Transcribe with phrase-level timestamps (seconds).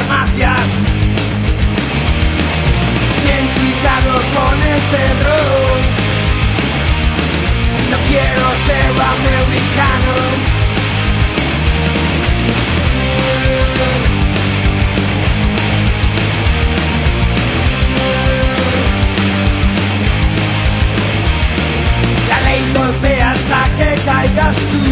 [0.00, 0.68] hostias.
[3.24, 5.34] Ten cuidado con el Pedro.
[7.90, 10.14] No quiero ser americano.
[22.28, 24.84] La ley golpea hasta que caigas tú.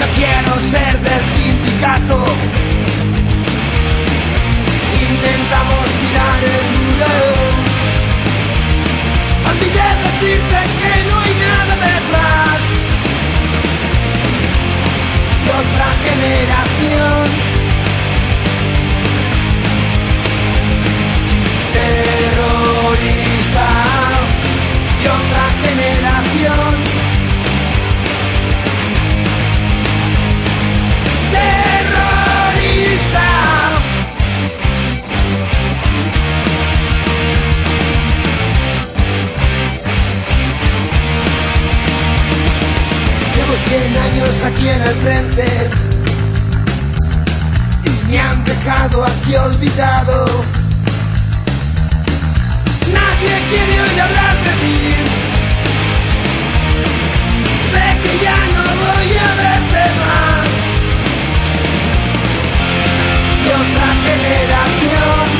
[0.00, 1.49] No quiero ser del
[5.10, 7.14] Intentamos tirar el muro.
[9.48, 12.60] Olvidé decirte que no hay nada detrás.
[15.42, 17.49] Y otra generación.
[43.70, 45.46] 100 años aquí en el frente
[47.84, 50.26] y me han dejado aquí olvidado.
[52.92, 54.78] Nadie quiere oír hablar de mí.
[57.70, 60.48] Sé que ya no voy a verte más.
[63.44, 65.30] y otra generación.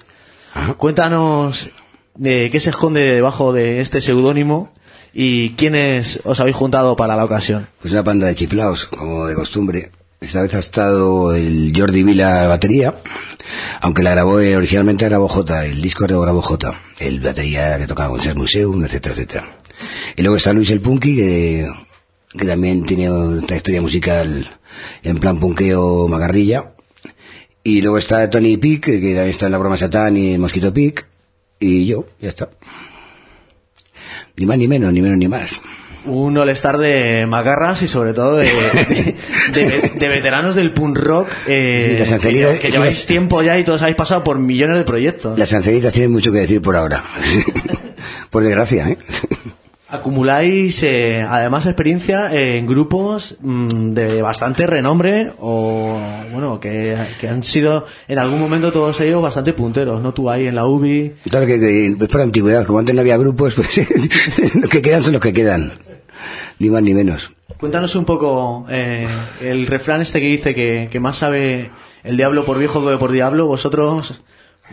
[0.56, 0.74] Ajá.
[0.74, 1.70] Cuéntanos
[2.16, 4.74] de qué se esconde debajo de este seudónimo
[5.19, 7.67] y quiénes os habéis juntado para la ocasión.
[7.81, 9.89] Pues una panda de chiflaos, como de costumbre.
[10.22, 12.94] Esta vez ha estado el Jordi Vila batería,
[13.81, 17.88] aunque la grabó eh, originalmente grabó J, el disco lo grabó J, el batería que
[17.88, 19.57] tocaba con Jazz Museum, etcétera, etcétera.
[20.16, 21.67] Y luego está Luis el Punky, que,
[22.38, 24.47] que también tiene una trayectoria musical
[25.01, 26.73] en plan punkeo magarrilla.
[27.63, 31.07] Y luego está Tony Pick, que también está en la broma Satán y Mosquito Pick.
[31.59, 32.49] Y yo, ya está.
[34.38, 35.62] Ni más ni menos, ni menos ni más.
[36.06, 38.46] Un all-star de magarras y sobre todo de,
[39.52, 42.06] de, de- de veteranos del punk rock eh,
[42.56, 45.38] Sí, que lleváis tiempo ya y todos habéis pasado por millones de proyectos.
[45.38, 47.03] Las ancelitas tienen mucho que decir por ahora.
[48.30, 48.97] por desgracia, ¿eh?
[49.90, 55.98] Acumuláis eh, además experiencia en grupos mm, de bastante renombre o
[56.34, 60.14] bueno que, que han sido en algún momento todos ellos bastante punteros, ¿no?
[60.14, 61.14] Tú ahí en la UBI.
[61.29, 63.88] Claro que, que es por antigüedad, como antes no había grupos, pues
[64.56, 65.72] los que quedan son los que quedan.
[66.59, 67.32] Ni más ni menos.
[67.58, 69.08] Cuéntanos un poco eh,
[69.41, 71.72] el refrán este que dice que, que más sabe
[72.03, 73.47] el diablo por viejo que por diablo.
[73.47, 74.22] ¿Vosotros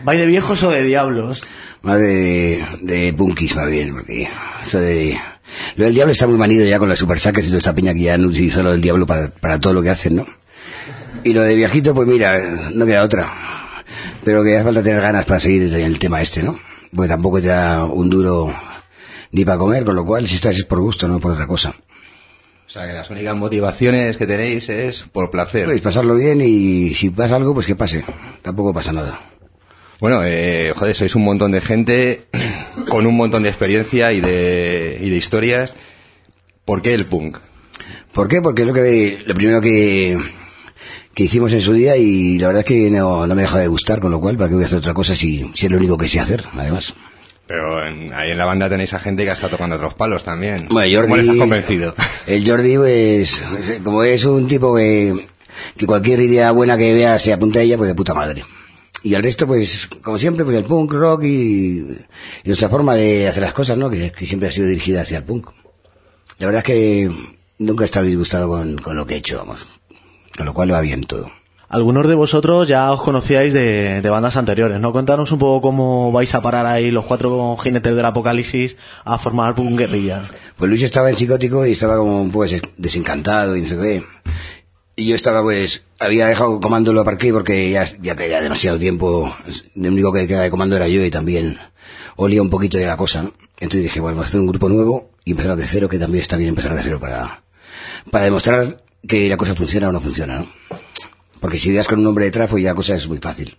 [0.03, 1.43] vais de viejos o de diablos?
[1.81, 4.27] Más de, de punkis, más bien, porque
[4.63, 5.19] eso de...
[5.75, 7.93] Lo del diablo está muy manido ya con las super saques y toda esa piña
[7.93, 10.25] que ya han utilizado lo del diablo para, para todo lo que hacen, ¿no?
[11.23, 12.39] Y lo de viejito, pues mira,
[12.73, 13.31] no queda otra.
[14.23, 16.57] Pero que hace falta tener ganas para seguir en el tema este, ¿no?
[16.95, 18.53] Porque tampoco te da un duro
[19.31, 21.69] ni para comer, con lo cual si estás es por gusto, no por otra cosa.
[21.69, 25.65] O sea, que las únicas motivaciones que tenéis es por placer.
[25.65, 28.03] Podéis pasarlo bien y si pasa algo, pues que pase.
[28.41, 29.19] Tampoco pasa nada.
[29.99, 32.25] Bueno, eh, joder, sois un montón de gente
[32.89, 35.75] con un montón de experiencia y de, y de historias.
[36.65, 37.37] ¿Por qué el punk?
[38.11, 38.41] ¿Por qué?
[38.41, 40.17] Porque es lo que lo primero que,
[41.13, 43.67] que hicimos en su día y la verdad es que no, no me deja de
[43.67, 45.77] gustar, con lo cual, ¿para qué voy a hacer otra cosa si, si es lo
[45.77, 46.93] único que sé hacer, además?
[47.47, 50.67] Pero en- ahí en la banda tenéis a gente que está tocando otros palos también.
[50.69, 51.95] Bueno, Jordi, ¿Cómo les has convencido?
[52.27, 53.41] El Jordi, pues,
[53.83, 55.27] como es un tipo que,
[55.77, 58.43] que cualquier idea buena que vea se apunta a ella, pues de puta madre.
[59.05, 63.27] Y el resto, pues, como siempre, pues el punk, rock y, y nuestra forma de
[63.27, 63.89] hacer las cosas, ¿no?
[63.89, 65.49] Que, que siempre ha sido dirigida hacia el punk.
[66.39, 67.11] La verdad es que
[67.59, 69.67] nunca he estado disgustado con, con lo que he hecho, vamos.
[70.35, 71.29] Con lo cual va bien todo.
[71.69, 74.91] Algunos de vosotros ya os conocíais de, de bandas anteriores, ¿no?
[74.91, 79.59] Contanos un poco cómo vais a parar ahí los cuatro jinetes del apocalipsis a formar
[79.59, 80.23] un guerrilla.
[80.57, 83.77] Pues Luis estaba en psicótico y estaba como un poco des- desencantado y no sé
[83.77, 84.03] qué.
[84.95, 88.79] Y yo estaba pues, había dejado comando lo aparqué porque ya, ya que era demasiado
[88.79, 89.35] tiempo,
[89.75, 91.57] el único que quedaba de comando era yo y también
[92.15, 93.33] olía un poquito de la cosa, ¿no?
[93.57, 96.21] Entonces dije, bueno, vamos a hacer un grupo nuevo y empezar de cero, que también
[96.21, 97.43] está bien empezar de cero para,
[98.09, 100.47] para demostrar que la cosa funciona o no funciona, ¿no?
[101.39, 103.57] Porque si das con un hombre detrás, pues ya la cosa es muy fácil.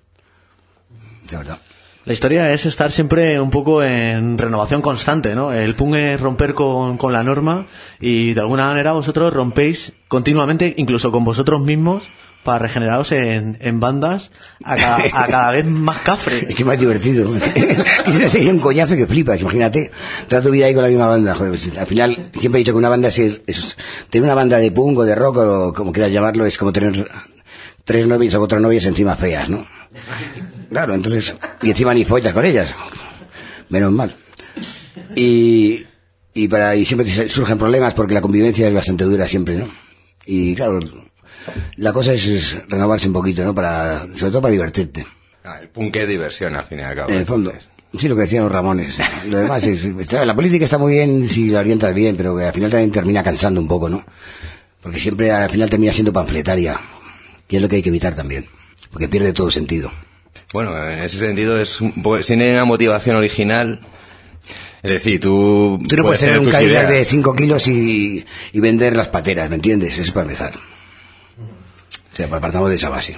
[1.31, 1.61] De verdad.
[2.07, 5.53] La historia es estar siempre un poco en renovación constante, ¿no?
[5.53, 7.67] El punk es romper con, con la norma
[8.01, 12.09] y de alguna manera vosotros rompéis continuamente, incluso con vosotros mismos,
[12.45, 14.31] para regeneraros en, en bandas
[14.63, 16.47] a cada, a cada vez más cafre.
[16.49, 17.29] Es que más divertido.
[18.07, 19.91] Eso sería un coñazo que flipas, imagínate.
[20.29, 21.35] Toda tu vida ahí con la misma banda.
[21.35, 23.77] Joder, pues, al final, siempre he dicho que una banda es, es-
[24.11, 27.11] tener una banda de punk o de rock o como quieras llamarlo, es como tener
[27.85, 29.67] tres novias o cuatro novias encima feas, ¿no?
[30.71, 32.73] Claro, entonces, y encima ni follas con ellas.
[33.69, 34.15] Menos mal.
[35.15, 35.85] Y,
[36.35, 39.69] y para, y siempre surgen problemas porque la convivencia es bastante dura siempre, ¿no?
[40.27, 40.81] Y claro,
[41.77, 43.55] la cosa es, es renovarse un poquito, ¿no?
[43.55, 45.07] Para, sobre todo para divertirte.
[45.45, 47.11] Ah, el punk es diversión, al fin y al cabo.
[47.11, 47.53] En el fondo.
[47.97, 48.97] Sí, lo que decían los Ramones.
[49.31, 52.45] Lo demás es, está- la política está muy bien si la orientas bien, pero que
[52.45, 54.05] al final también termina cansando un poco, ¿no?
[54.83, 56.79] Porque siempre al final termina siendo panfletaria.
[57.49, 58.47] Y es lo que hay que evitar también.
[58.91, 59.91] Porque pierde todo sentido.
[60.57, 63.81] Bueno, en ese sentido es un poco- tiene una motivación original.
[64.83, 65.79] Es decir, tú...
[65.87, 69.57] Tú no puedes tener un Cadillac de 5 kilos y, y vender las pateras, ¿me
[69.57, 69.93] entiendes?
[69.93, 70.55] Eso es para empezar.
[70.57, 73.17] O sea, partamos de esa base.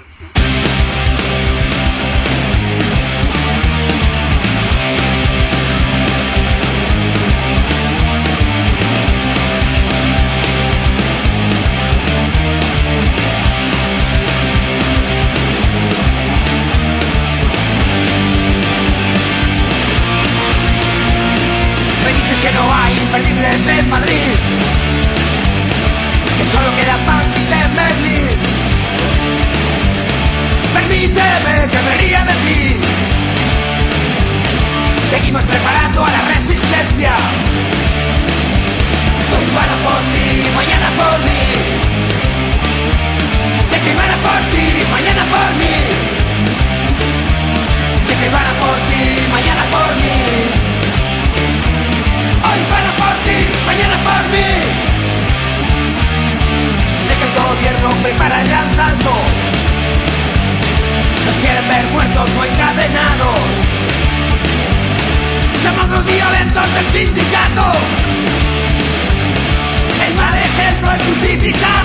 [71.50, 71.77] Es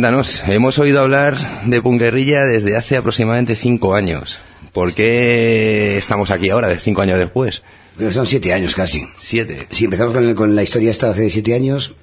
[0.00, 0.42] cuéntanos.
[0.46, 4.38] Hemos oído hablar de punk guerrilla desde hace aproximadamente cinco años.
[4.74, 7.62] ¿Por qué estamos aquí ahora, de cinco años después?
[7.96, 9.06] Pero son siete años casi.
[9.18, 9.66] Siete.
[9.70, 11.96] Sí, empezamos con, con la historia esta hace siete años.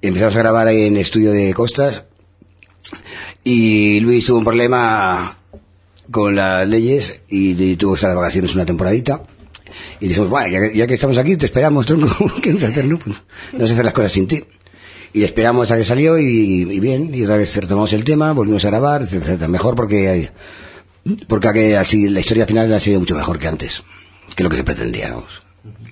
[0.00, 2.04] Empezamos a grabar ahí en el estudio de Costas.
[3.44, 5.36] Y Luis tuvo un problema
[6.10, 9.24] con las leyes y de- tuvo que estar de vacaciones una temporadita.
[10.00, 12.08] Y dijimos, bueno, ya que, ya que estamos aquí, te esperamos, tronco.
[12.42, 12.86] ¿Qué vamos a hacer?
[12.86, 13.16] No, pues,
[13.52, 14.42] no a hacer las cosas sin ti.
[15.12, 16.24] Y le esperamos a que salió y,
[16.70, 19.48] y bien, y otra vez retomamos el tema, volvimos a grabar, etcétera.
[19.48, 20.30] Mejor porque
[21.28, 23.82] porque así la historia final ha sido mucho mejor que antes,
[24.34, 25.42] que lo que se pretendía, vamos.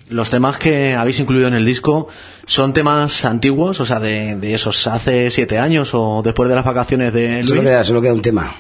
[0.08, 2.08] los temas que habéis incluido en el disco
[2.46, 6.64] son temas antiguos, o sea, de, de esos hace siete años o después de las
[6.64, 8.54] vacaciones de Solo queda, solo queda un tema.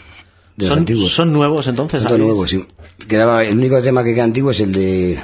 [0.56, 1.12] De los Son, antiguos.
[1.12, 2.02] son nuevos entonces.
[2.02, 2.64] Son nuevos, sí.
[3.08, 5.20] Quedaba, el único tema que queda antiguo es el de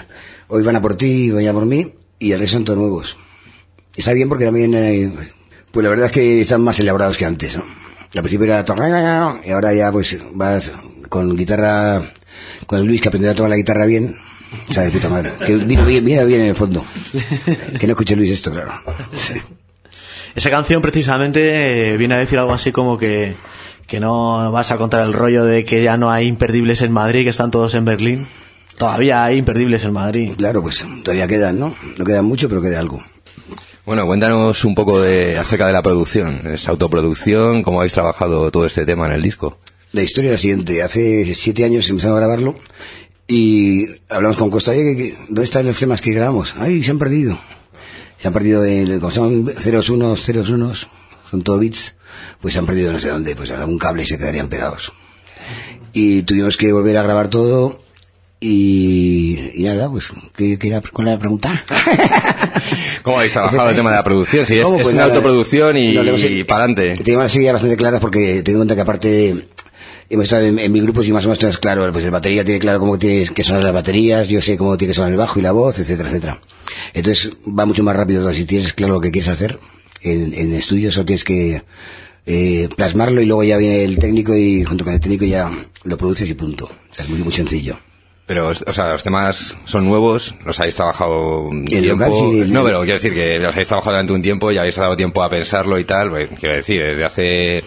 [0.49, 1.87] Hoy van a por ti, voy a por mí,
[2.19, 3.17] y el resto son todos nuevos.
[3.97, 5.13] Está bien porque también, eh,
[5.71, 7.65] pues la verdad es que están más elaborados que antes, ¿no?
[8.15, 8.65] Al principio era
[9.45, 10.71] y ahora ya pues vas
[11.09, 12.03] con guitarra,
[12.67, 14.17] con Luis que aprendió a tocar la guitarra bien,
[14.69, 15.33] de puta madre.
[15.47, 16.85] Que vino bien, vino bien en el fondo.
[17.79, 18.73] Que no escuche Luis esto, claro.
[20.35, 23.35] Esa canción precisamente eh, viene a decir algo así como que,
[23.87, 27.25] que no vas a contar el rollo de que ya no hay imperdibles en Madrid,
[27.25, 28.27] que están todos en Berlín.
[28.77, 30.33] Todavía hay imperdibles en Madrid.
[30.37, 31.75] Claro, pues todavía quedan, ¿no?
[31.99, 33.03] No queda mucho, pero queda algo.
[33.91, 36.43] Bueno, cuéntanos un poco de, acerca de la producción.
[36.47, 37.65] ¿Es autoproducción?
[37.65, 39.59] ¿Cómo habéis trabajado todo este tema en el disco?
[39.91, 40.81] La historia es la siguiente.
[40.81, 42.55] Hace siete años empezamos a grabarlo
[43.27, 46.55] y hablamos con Costa que- que- ¿dónde están los temas que grabamos?
[46.61, 47.37] ¡Ay, se han perdido!
[48.23, 50.87] Se han perdido, en, como son ceros unos, ceros unos,
[51.29, 51.97] son todo bits,
[52.41, 54.93] pues se han perdido no sé dónde, pues algún cable y se quedarían pegados.
[55.93, 57.83] Y tuvimos que volver a grabar todo
[58.41, 61.65] y, y nada, pues, ¿qué, qué era, ¿cuál era la pregunta?
[63.03, 64.47] ¿Cómo habéis trabajado el tema de la producción?
[64.47, 66.03] Sí, es, es Pues una nada, autoproducción y, no,
[66.47, 66.95] para adelante.
[67.05, 69.35] Tengo las ideas bastante claras porque tengo en cuenta que aparte
[70.09, 72.45] hemos estado en, en mi grupo y más o menos tenemos claro, pues el batería
[72.45, 75.19] tiene claro cómo tiene que sonar las baterías, yo sé cómo tiene que sonar el
[75.19, 76.41] bajo y la voz, etcétera, etcétera.
[76.95, 79.59] Entonces va mucho más rápido si tienes claro lo que quieres hacer
[80.03, 81.63] en, en estudio, solo tienes que
[82.27, 85.51] eh, plasmarlo y luego ya viene el técnico y junto con el técnico ya
[85.85, 86.65] lo produces y punto.
[86.65, 87.79] O sea, es muy, muy sencillo.
[88.31, 92.05] Pero, o sea, los temas son nuevos, los habéis trabajado un El tiempo.
[92.05, 94.57] local, sí, el- No, pero quiero decir que los habéis trabajado durante un tiempo y
[94.59, 96.11] habéis dado tiempo a pensarlo y tal.
[96.11, 97.65] pues, quiero decir, desde hace.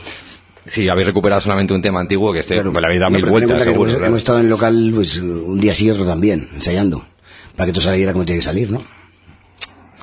[0.65, 2.71] Si habéis recuperado solamente un tema antiguo, que este, Claro.
[2.71, 3.91] pues le habéis dado mil vueltas, seguro.
[4.05, 7.05] hemos, estado en el local pues un día sí y otro también, ensayando,
[7.57, 8.81] para que todo saliera como tiene que salir, ¿no?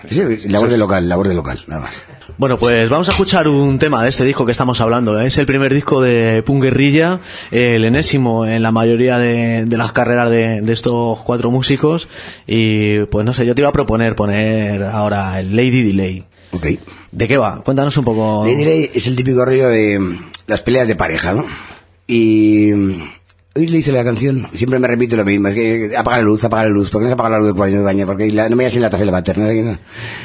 [0.09, 2.04] Sí, labor de local, labor de local, nada más.
[2.38, 5.21] Bueno, pues vamos a escuchar un tema de este disco que estamos hablando.
[5.21, 5.26] ¿eh?
[5.26, 9.92] Es el primer disco de Punk Guerrilla, el enésimo en la mayoría de, de las
[9.92, 12.09] carreras de, de estos cuatro músicos.
[12.47, 16.25] Y pues no sé, yo te iba a proponer poner ahora el Lady Delay.
[16.52, 16.66] Ok.
[17.12, 17.61] ¿De qué va?
[17.62, 18.45] Cuéntanos un poco.
[18.47, 20.00] Lady Lay es el típico rollo de
[20.47, 21.45] las peleas de pareja, ¿no?
[22.07, 22.73] Y
[23.54, 26.45] hoy le hice la canción, siempre me repito lo mismo, es que apaga la luz,
[26.45, 28.07] apaga la luz, ¿por qué no se apaga la luz de cuarto de baño?
[28.07, 29.52] Porque la- no me en la taza de la paterna.
[29.52, 29.78] ¿no?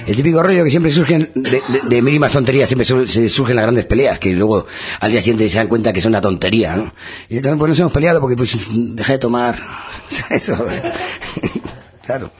[0.05, 4.19] El típico rollo que siempre surgen de, de, mínimas tonterías, siempre surgen las grandes peleas,
[4.19, 4.65] que luego
[4.99, 6.93] al día siguiente se dan cuenta que son una tontería, ¿no?
[7.29, 8.55] Y entonces, pues nos hemos peleado porque pues
[8.95, 9.57] dejé de tomar,
[10.29, 10.53] eso,
[12.05, 12.31] claro.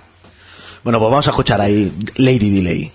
[0.84, 2.92] Bueno, pues vamos a escuchar ahí Lady Delay.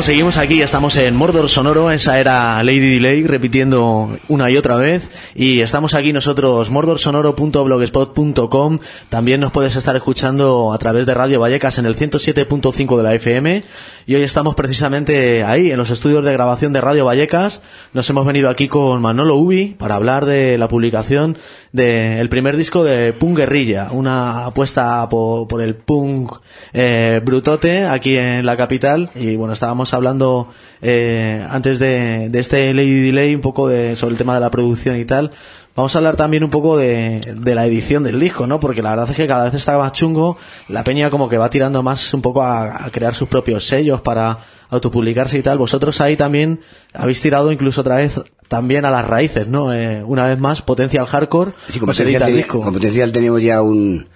[0.00, 4.76] Bueno, seguimos aquí, estamos en Mordor Sonoro, esa era Lady Delay, repitiendo una y otra
[4.76, 8.78] vez, y estamos aquí nosotros, mordorsonoro.blogspot.com,
[9.10, 13.14] también nos puedes estar escuchando a través de Radio Vallecas en el 107.5 de la
[13.14, 13.62] FM,
[14.06, 17.60] y hoy estamos precisamente ahí, en los estudios de grabación de Radio Vallecas,
[17.92, 21.36] nos hemos venido aquí con Manolo Ubi para hablar de la publicación
[21.72, 26.32] del primer disco de Punk Guerrilla, una apuesta por, el punk
[26.72, 30.48] eh, brutote aquí en la capital, y bueno, estábamos hablando
[30.82, 34.50] eh, antes de, de, este Lady Delay un poco de, sobre el tema de la
[34.50, 35.30] producción y tal.
[35.76, 38.58] Vamos a hablar también un poco de, de, la edición del disco, ¿no?
[38.58, 40.36] Porque la verdad es que cada vez está más chungo.
[40.68, 44.40] La peña como que va tirando más un poco a crear sus propios sellos para
[44.68, 45.58] autopublicarse y tal.
[45.58, 46.60] Vosotros ahí también
[46.92, 49.72] habéis tirado incluso otra vez también a las raíces, ¿no?
[49.72, 51.52] Eh, una vez más, Potencial Hardcore.
[51.68, 54.08] Sí, con Potencial, ten, con Potencial tenemos ya un,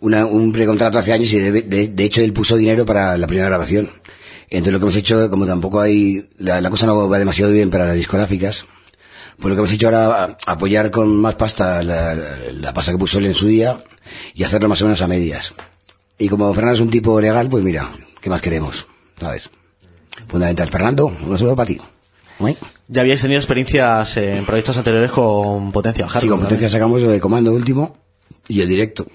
[0.00, 3.26] una, un precontrato hace años y de, de, de hecho él puso dinero para la
[3.26, 3.90] primera grabación.
[4.48, 7.68] Entonces lo que hemos hecho, como tampoco hay, la, la, cosa no va demasiado bien
[7.68, 8.64] para las discográficas,
[9.36, 12.98] pues lo que hemos hecho ahora apoyar con más pasta la, la, la, pasta que
[12.98, 13.76] puso él en su día
[14.32, 15.52] y hacerlo más o menos a medias.
[16.16, 17.90] Y como Fernando es un tipo legal, pues mira,
[18.22, 18.86] ¿qué más queremos?
[19.20, 19.50] ¿Sabes?
[20.28, 20.70] Fundamental.
[20.70, 21.78] Fernando, un saludo para ti.
[22.38, 22.56] ¿Sí?
[22.88, 26.20] Ya habíais tenido experiencias en proyectos anteriores con Potencia Hardcore.
[26.20, 27.96] Sí, con Potencia sacamos lo de comando último
[28.48, 29.06] y el directo.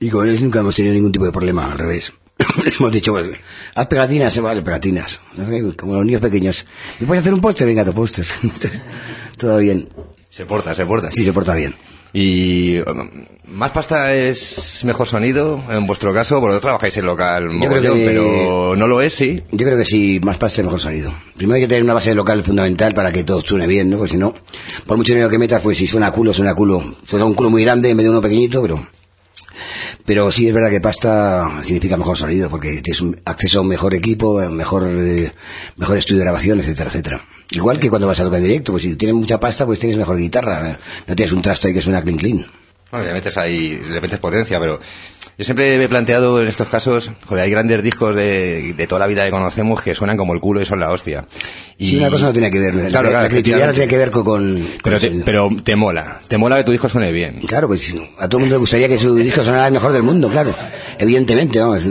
[0.00, 2.12] Y con ellos nunca hemos tenido ningún tipo de problema, al revés.
[2.78, 3.38] hemos dicho, pues,
[3.74, 5.20] haz pegatinas, se vale, pegatinas.
[5.76, 6.64] Como los niños pequeños.
[7.00, 7.66] ¿Y puedes hacer un póster?
[7.66, 8.26] Venga, tu póster.
[9.38, 9.88] Todo bien.
[10.30, 11.10] Se porta, se porta.
[11.10, 11.74] Sí, se porta bien.
[12.12, 13.10] Y um,
[13.48, 18.04] más pasta es mejor sonido, en vuestro caso, vosotros trabajáis en local, yo creo que,
[18.06, 19.42] pero no lo es, sí.
[19.52, 21.12] Yo creo que sí, más pasta es mejor sonido.
[21.36, 23.98] Primero hay que tener una base local fundamental para que todo suene bien, ¿no?
[23.98, 24.34] Porque si no,
[24.86, 26.82] por mucho dinero que metas, pues si suena culo, suena culo.
[27.04, 28.86] Suena un culo muy grande en vez de uno pequeñito, pero
[30.08, 33.68] pero sí es verdad que pasta significa mejor sonido porque tienes un acceso a un
[33.68, 35.30] mejor equipo, mejor eh,
[35.76, 37.20] mejor estudio de grabación, etcétera, etcétera.
[37.50, 39.98] Igual que cuando vas a tocar en directo, pues si tienes mucha pasta, pues tienes
[39.98, 42.46] mejor guitarra, no tienes un trasto ahí que suena clean clean.
[42.90, 44.80] Bueno, le metes ahí, le metes potencia, pero
[45.38, 48.98] yo siempre me he planteado en estos casos, joder, hay grandes discos de, de toda
[48.98, 51.26] la vida que conocemos que suenan como el culo y son la hostia.
[51.78, 53.88] Y sí, una cosa no tiene que ver, claro, la, claro, la creatividad no tiene
[53.88, 54.24] que ver con...
[54.24, 57.40] con pero, te, pero te mola, te mola que tu disco suene bien.
[57.46, 60.02] Claro, pues a todo el mundo le gustaría que su disco sonara el mejor del
[60.02, 60.52] mundo, claro.
[60.98, 61.84] Evidentemente, vamos,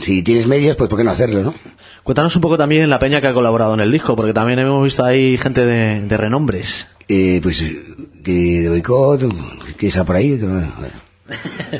[0.00, 1.54] si tienes medios, pues ¿por qué no hacerlo, no?
[2.02, 4.84] Cuéntanos un poco también la peña que ha colaborado en el disco, porque también hemos
[4.84, 6.88] visto ahí gente de, de renombres.
[7.08, 7.64] Eh, pues
[8.22, 9.22] que de boicot,
[9.78, 10.62] que está por ahí, que no,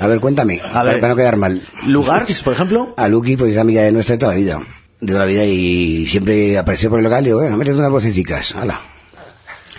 [0.01, 1.61] a ver, cuéntame, a ver, para no quedar mal.
[1.87, 2.95] ¿Lugars, por ejemplo?
[2.97, 4.61] A Lucky, pues es amiga de nuestra de toda la vida.
[5.01, 7.91] De toda la vida y siempre aparece por el local y digo, bueno, métete unas
[7.91, 8.81] vocecicas, hala.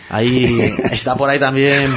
[0.09, 1.91] Ahí está por ahí también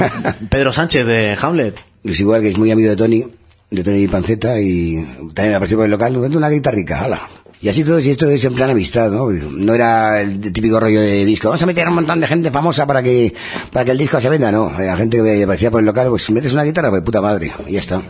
[0.49, 1.75] Pedro Sánchez de Hamlet.
[2.03, 3.23] Es igual que es muy amigo de Tony,
[3.69, 7.21] de Tony Panceta y también apareció por el local, una guitarrica, hala.
[7.59, 9.31] Y así todo, y esto es en plan amistad, ¿no?
[9.31, 12.51] No era el típico rollo de disco, vamos a meter a un montón de gente
[12.51, 13.33] famosa para que,
[13.71, 14.71] para que el disco se venda, no.
[14.77, 17.51] La gente que aparecía por el local, pues si metes una guitarra, pues puta madre,
[17.67, 18.01] y ya está.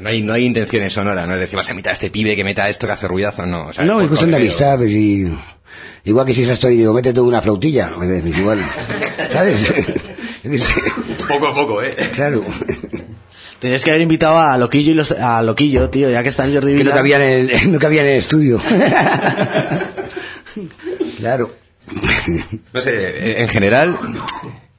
[0.00, 2.36] No hay, no hay intenciones sonoras, no es decir, vas a meter a este pibe
[2.36, 3.66] que meta esto que hace ruidazo, no.
[3.66, 5.28] O sea, no, es cuestión de amistad, pues y,
[6.04, 8.60] igual que si ya estoy, digo, métete una flautilla, pues, igual,
[9.28, 9.74] ¿sabes?
[11.28, 11.96] poco a poco, eh.
[12.14, 12.44] Claro.
[13.58, 16.54] Tenías que haber invitado a Loquillo y los, a Loquillo, tío, ya que está en
[16.54, 18.60] Jordi Que no cabía en el, no cabía en el estudio.
[21.18, 21.52] claro.
[22.72, 23.96] No sé, en general,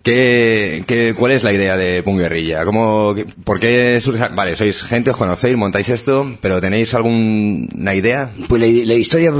[0.03, 2.63] ¿qué, qué, cuál es la idea de Punk Guerrilla?
[2.63, 4.29] ¿Cómo, ¿Por qué surge?
[4.29, 8.31] Vale, sois gente, os conocéis, montáis esto, pero ¿tenéis alguna idea?
[8.47, 9.33] Pues la, la historia,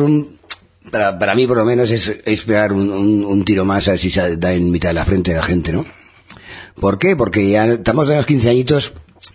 [0.92, 3.92] para, para mí por lo menos, es, es pegar un, un, un tiro más a
[3.92, 5.86] ver si se da en mitad de la frente de la gente, ¿no?
[6.80, 7.16] ¿Por qué?
[7.16, 8.94] Porque ya estamos de los 15 añitos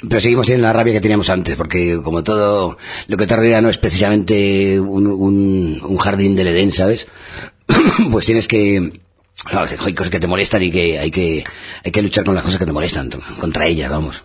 [0.08, 3.60] pero seguimos teniendo la rabia que teníamos antes, porque como todo lo que te rodea
[3.60, 7.06] no es precisamente un, un, un jardín del Edén, ¿sabes?
[8.10, 9.00] pues tienes que...
[9.80, 11.44] Hay cosas que te molestan y que hay que
[11.84, 14.24] hay que luchar con las cosas que te molestan, contra ellas, vamos.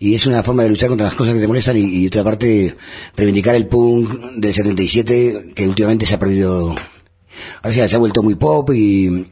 [0.00, 2.24] Y es una forma de luchar contra las cosas que te molestan y, y otra
[2.24, 2.74] parte,
[3.16, 6.74] reivindicar el punk del 77, que últimamente se ha perdido...
[7.62, 9.26] Ahora sí, se ha vuelto muy pop y,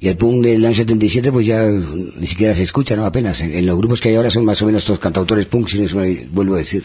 [0.00, 3.04] y el punk del año 77 pues ya ni siquiera se escucha, ¿no?
[3.04, 3.40] Apenas.
[3.40, 5.78] En, en los grupos que hay ahora son más o menos todos cantautores punk, si
[5.78, 6.84] no me vuelvo a decir.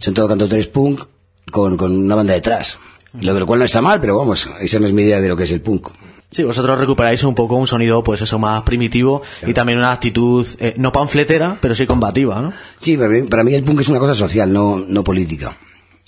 [0.00, 1.02] Son todos cantautores punk
[1.50, 2.78] con, con una banda detrás.
[3.20, 5.36] Lo, lo cual no está mal, pero vamos, esa no es mi idea de lo
[5.36, 5.88] que es el punk.
[6.30, 9.50] Sí, vosotros recuperáis un poco un sonido, pues eso, más primitivo claro.
[9.50, 12.52] y también una actitud, eh, no panfletera, pero sí combativa, ¿no?
[12.80, 15.56] Sí, para mí, para mí el punk es una cosa social, no, no política.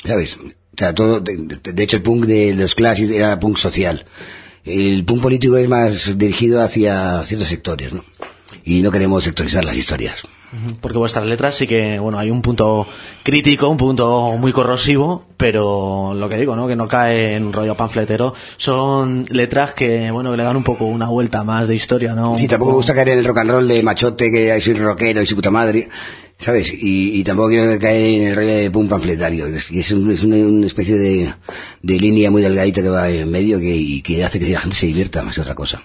[0.05, 0.37] ¿Sabes?
[0.37, 4.05] O sea, todo, de, de, hecho el punk de los Clash era punk social.
[4.69, 8.05] El punk político es más dirigido hacia ciertos sectores, ¿no?
[8.65, 10.27] Y no queremos sectorizar las historias.
[10.81, 12.87] Porque vuestras letras sí que, bueno, hay un punto
[13.23, 16.67] crítico, un punto muy corrosivo, pero lo que digo, ¿no?
[16.67, 18.35] Que no cae en rollo panfletero.
[18.57, 22.39] Son letras que, bueno, que le dan un poco una vuelta más de historia, ¿no?
[22.39, 25.21] Sí, tampoco me gusta caer en el rock and roll de machote, que soy rockero
[25.21, 25.89] y su puta madre.
[26.40, 26.72] ¿Sabes?
[26.72, 29.46] Y, y tampoco quiero caer en el rollo de pum panfletario.
[29.46, 31.35] Es, un- es una, especie de,
[31.83, 34.77] de línea muy delgadita que va en medio que, y que hace que la gente
[34.77, 35.83] se divierta más que otra cosa.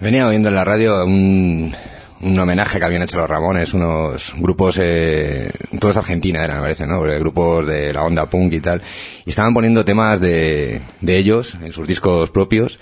[0.00, 1.72] Venía oyendo en la radio un,
[2.20, 6.84] un homenaje que habían hecho los Ramones, unos grupos, eh, todos Argentina eran, me parece,
[6.84, 7.06] ¿no?
[7.06, 8.82] Eh, Grupos de la onda punk y tal.
[9.24, 12.80] Y estaban poniendo temas de, de ellos en sus discos propios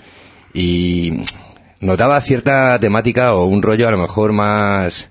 [0.55, 1.19] y
[1.81, 5.10] notaba cierta temática o un rollo a lo mejor más...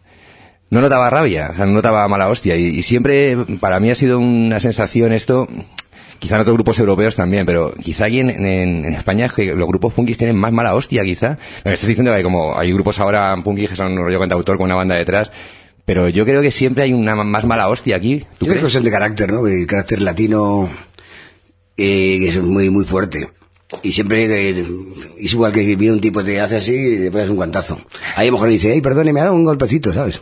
[0.70, 2.56] No notaba rabia, o sea, no notaba mala hostia.
[2.56, 5.48] Y, y siempre para mí ha sido una sensación esto,
[6.20, 9.54] quizá en otros grupos europeos también, pero quizá aquí en, en- en España es que
[9.54, 11.38] los grupos punkis tienen más mala hostia, quizá.
[11.64, 14.56] Me estás diciendo que hay como hay grupos ahora punkis que son un rollo cantautor
[14.58, 15.32] con una banda detrás,
[15.84, 18.20] pero yo creo que siempre hay una más mala hostia aquí.
[18.38, 19.46] ¿Tú Yo creo que es cuestión de carácter, ¿no?
[19.48, 20.68] El carácter latino
[21.76, 23.28] eh, que es muy muy fuerte.
[23.82, 24.64] Y siempre eh,
[25.20, 27.80] es igual que viene un tipo te hace así y le pegas un guantazo.
[28.16, 30.20] Ahí a lo mejor dice, ay, perdone, me ha dado un golpecito, ¿sabes?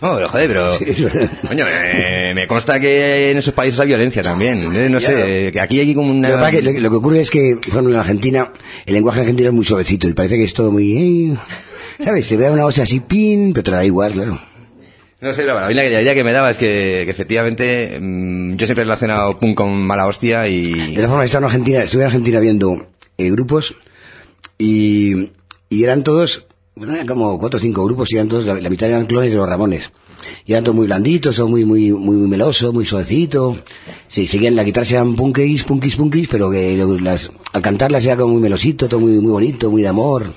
[0.00, 0.78] No, pero joder, pero...
[0.78, 1.06] Sí.
[1.48, 4.72] Coño, me, me consta que en esos países hay violencia también.
[4.74, 6.28] Eh, No sé, que aquí hay como una...
[6.30, 8.52] Lo que, lo, que ocurre es que, por ejemplo, en Argentina,
[8.86, 11.32] el lenguaje argentino es muy suavecito y parece que es todo muy...
[11.32, 11.36] eh,
[12.04, 12.28] ¿Sabes?
[12.28, 14.38] Te da una hostia así, pin, pero te da igual, claro.
[15.20, 18.82] No sé, la, la idea que me daba es que, que efectivamente mm, yo siempre
[18.82, 20.94] he relacionado punk con mala hostia De y...
[20.94, 23.74] todas formas, estaba en Argentina, estuve en Argentina viendo eh, grupos
[24.58, 25.30] y,
[25.68, 26.46] y eran todos,
[26.78, 29.30] bueno, eran como cuatro o cinco grupos y eran todos, la, la mitad eran clones
[29.30, 29.90] de los Ramones.
[30.44, 33.58] Y eran todos muy blanditos, todos muy, muy, muy, muy melosos, muy suavecitos.
[34.08, 38.32] Sí, seguían, la guitarra eran punkis, punkis, punkis, pero que las, al cantarlas era como
[38.32, 40.32] muy melosito, todo muy, muy bonito, muy de amor.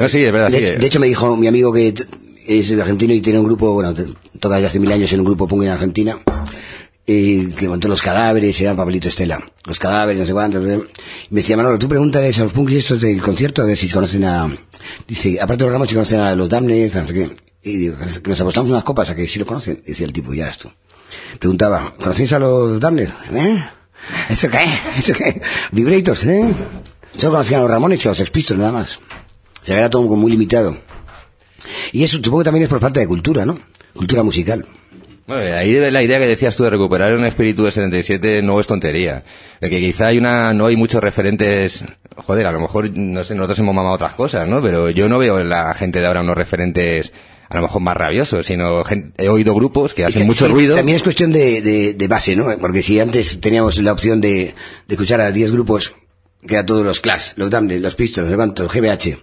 [0.00, 0.60] No, sí, es verdad, sí.
[0.60, 1.94] De, de hecho, me dijo mi amigo que
[2.46, 3.94] es argentino y tiene un grupo, bueno,
[4.40, 6.18] toca desde hace mil años en un grupo punk en Argentina,
[7.10, 9.42] eh, que montó los cadáveres, se llama Papelito Estela.
[9.64, 10.62] Los cadáveres, no sé cuántos.
[10.62, 10.66] Y
[11.30, 14.24] me decía, Manolo, tú pregúntales a los punkis estos del concierto a ver si conocen
[14.24, 14.46] a...
[15.06, 17.36] Dice, aparte de los Ramos, si conocen a los Damned, a no sé qué.
[17.62, 19.80] Y nos apostamos unas copas a que sí lo conocen.
[19.86, 20.70] Y decía el tipo, ya esto.
[21.38, 23.08] Preguntaba, ¿conocéis a los Damned?
[23.32, 23.64] ¿Eh?
[24.28, 24.66] ¿Eso qué?
[24.98, 25.40] ¿Eso qué?
[25.72, 26.54] Vibrators, ¿eh?
[27.16, 28.98] Solo conocían a los Ramones y a los Sex Pistols, nada más.
[29.62, 30.76] O sea, era todo muy limitado.
[31.92, 33.58] Y eso supongo que también es por falta de cultura, ¿no?
[33.94, 34.66] Cultura musical.
[35.28, 38.66] Bueno, ahí la idea que decías tú de recuperar un espíritu de 77 no es
[38.66, 39.22] tontería.
[39.60, 41.84] De que quizá hay una, no hay muchos referentes,
[42.16, 44.62] joder, a lo mejor, no sé, nosotros hemos mamado otras cosas, ¿no?
[44.62, 47.12] Pero yo no veo en la gente de ahora unos referentes,
[47.50, 48.82] a lo mejor más rabiosos, sino
[49.18, 50.76] he oído grupos que hacen Y- mucho y ruido.
[50.76, 52.46] También es cuestión de, de, de base, ¿no?
[52.58, 54.54] Porque si antes teníamos la opción de,
[54.86, 55.92] de escuchar a 10 grupos,
[56.46, 59.18] que eran todos los Clash, los Damned, los Pistols, cuántos, GBH,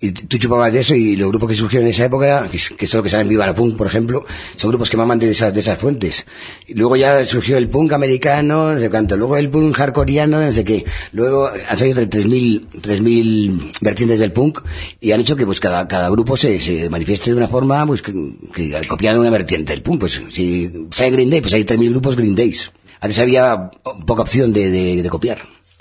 [0.00, 2.94] y tú chupabas de eso y los grupos que surgieron en esa época, que, es-
[2.94, 4.24] lo que salen Viva la Punk, por ejemplo,
[4.56, 6.24] son grupos que maman de esas, de esas fuentes.
[6.68, 10.52] Y luego ya surgió el punk americano, no sé cuánto, luego el punk hardcoreano, no
[10.52, 10.84] sé qué.
[11.12, 14.60] Luego han salido 3.000 3.000 vertientes del punk
[15.00, 18.02] y han hecho que pues cada, cada grupo se, se manifieste de una forma pues
[18.02, 18.12] que,
[18.54, 20.00] que copiando una vertiente del punk.
[20.00, 22.70] Pues si sale Green Day, pues hay 3.000 grupos Green Days.
[23.00, 23.70] Antes había
[24.06, 25.38] poca opción de, de, de copiar.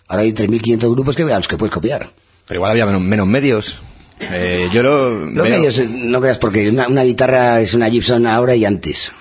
[0.08, 2.10] Ahora hay 3.500 grupos que, a los que puedes copiar.
[2.48, 3.80] Pero igual había menos, menos medios.
[4.20, 7.90] Eh, yo lo Los veo- medios, eh, no creas, porque una, una guitarra es una
[7.90, 9.12] Gibson ahora y antes,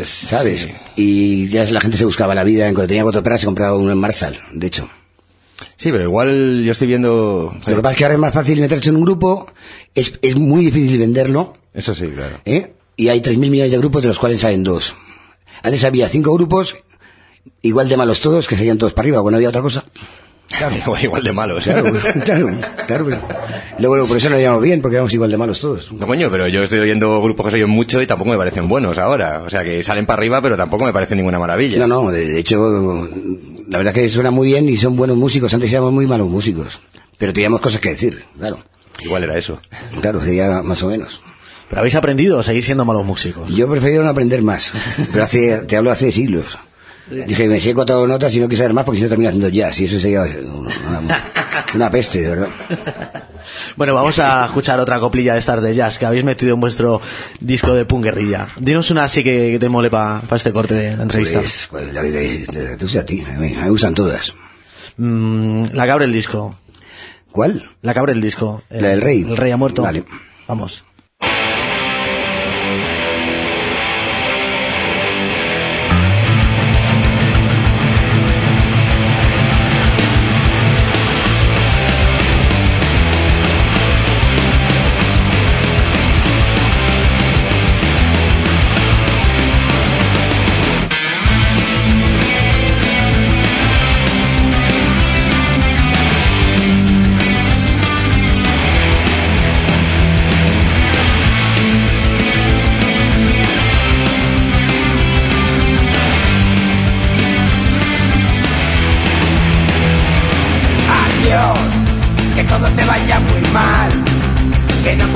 [0.00, 0.60] es- ¿sabes?
[0.60, 0.68] sí.
[0.96, 2.64] Y ya la gente se buscaba la vida.
[2.66, 4.88] Cuando tenía cuatro perras se compraba uno en Marshall, de hecho.
[5.76, 7.52] Sí, pero igual yo estoy viendo...
[7.66, 9.50] Lo que pasa es que ahora es más fácil meterse en un grupo,
[9.94, 12.38] es, es muy difícil venderlo, Eso sí, claro.
[12.44, 12.72] ¿eh?
[12.96, 14.94] Y hay 3.000 millones de grupos de los cuales salen dos.
[15.62, 16.76] Antes había cinco grupos,
[17.62, 19.84] igual de malos todos, que serían todos para arriba, bueno, había otra cosa.
[20.58, 21.64] Claro, igual, de malos.
[21.64, 21.84] Claro,
[22.24, 22.50] claro,
[22.86, 23.04] claro.
[23.06, 23.18] pero-
[23.78, 25.90] Luego, por eso nos llamamos bien, porque éramos igual de malos todos.
[25.92, 28.68] No, coño, pero yo estoy oyendo grupos que se oyen mucho y tampoco me parecen
[28.68, 29.42] buenos ahora.
[29.44, 31.78] O sea, que salen para arriba, pero tampoco me parece ninguna maravilla.
[31.78, 33.08] No, no, de, de hecho,
[33.68, 35.52] la verdad que suena muy bien y son buenos músicos.
[35.54, 36.78] Antes éramos muy malos músicos,
[37.18, 38.58] pero teníamos cosas que decir, claro.
[39.02, 39.60] Igual era eso.
[40.00, 41.20] Claro, sería más o menos.
[41.68, 43.52] Pero habéis aprendido a seguir siendo malos músicos.
[43.56, 44.70] Yo prefiero no aprender más,
[45.10, 46.56] pero hace, te hablo hace siglos.
[47.10, 49.48] Dije, me sé cuatro notas y no quiero saber más porque si no termino haciendo
[49.50, 51.22] jazz y eso sería una,
[51.74, 52.48] una peste, de verdad.
[53.76, 57.00] Bueno, vamos a escuchar otra coplilla de estas de jazz que habéis metido en vuestro
[57.40, 58.48] disco de punk guerrilla.
[58.58, 61.40] Dinos una así que, que te mole para este corte de la entrevista.
[61.40, 63.70] Pues, pues, la de, de, de- tú sé a ti, a mí, a mí me
[63.70, 64.32] gustan todas.
[64.96, 66.58] Mm, la que abre el disco.
[67.30, 67.62] ¿Cuál?
[67.82, 68.62] La que abre el disco.
[68.70, 69.22] El- La del rey.
[69.22, 69.82] El rey ha muerto.
[69.82, 70.04] Vale.
[70.48, 70.84] Vamos.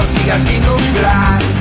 [0.08, 1.57] sigas sin un plan.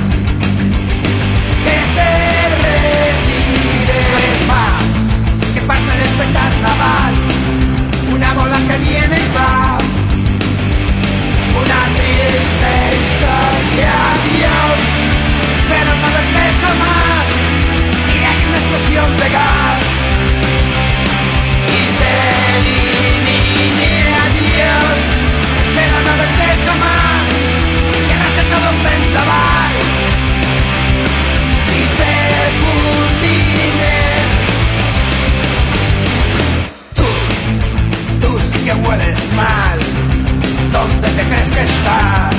[41.18, 42.34] Te crees que estás?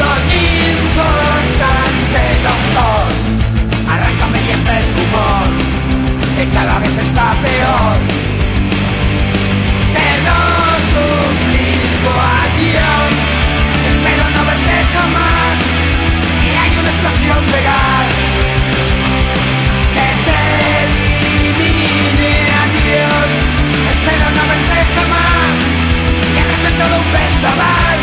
[0.00, 0.20] Don
[0.74, 3.06] importante doctor,
[3.92, 5.46] arráncame y este humor,
[6.36, 7.96] que cada vez está peor.
[9.96, 10.40] Te lo
[10.92, 12.10] suplico,
[12.42, 13.10] adiós,
[13.90, 15.56] espero no verte jamás,
[16.46, 18.27] y hay una explosión de gas.
[26.88, 27.97] Que no sea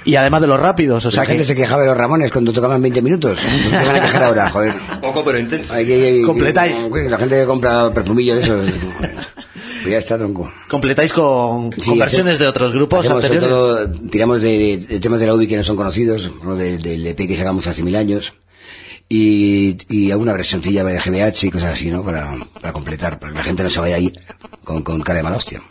[0.05, 1.33] y además de los rápidos, o sea la que...
[1.33, 3.39] gente se quejaba de los Ramones cuando tocaban 20 minutos.
[3.41, 4.75] ¿Qué van a quejar ahora, joder?
[5.03, 5.75] Poco pero intenso.
[5.75, 6.77] Hay que, Completáis.
[7.09, 8.67] La gente que compra perfumillo de esos.
[9.83, 10.51] Pues ya está, tronco.
[10.69, 13.49] completáis con, Sí, con versiones de otros grupos anteriores.
[13.49, 16.57] todo- tiramos de, de temas de la UBI que no son conocidos, ¿no?
[16.57, 18.35] del, EP que sacamos hace mil años,
[19.09, 22.03] y, y alguna versioncilla de GBH y cosas así, ¿no?
[22.03, 24.13] Para, para completar, para que la gente no se vaya ahí
[24.65, 25.63] con, con cara de mala hostia.